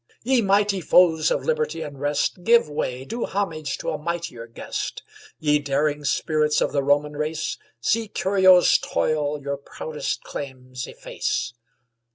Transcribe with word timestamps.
Ye 0.23 0.41
mighty 0.41 0.81
foes 0.81 1.29
of 1.29 1.45
liberty 1.45 1.83
and 1.83 1.99
rest, 2.01 2.43
Give 2.43 2.67
way, 2.67 3.05
do 3.05 3.25
homage 3.25 3.77
to 3.77 3.91
a 3.91 3.99
mightier 3.99 4.47
guest! 4.47 5.03
Ye 5.37 5.59
daring 5.59 6.05
spirits 6.05 6.59
of 6.59 6.71
the 6.71 6.81
Roman 6.81 7.13
race, 7.15 7.59
See 7.81 8.07
Curio's 8.07 8.79
toil 8.79 9.39
your 9.43 9.57
proudest 9.57 10.23
claims 10.23 10.87
efface! 10.87 11.53